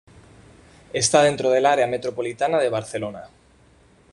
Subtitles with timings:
[0.93, 3.29] Está dentro del área metropolitana de Barcelona.